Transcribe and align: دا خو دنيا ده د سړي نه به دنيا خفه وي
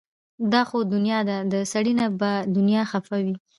دا 0.51 0.61
خو 0.69 0.77
دنيا 0.93 1.19
ده 1.29 1.37
د 1.53 1.55
سړي 1.71 1.93
نه 2.01 2.07
به 2.19 2.31
دنيا 2.57 2.81
خفه 2.91 3.17
وي 3.25 3.35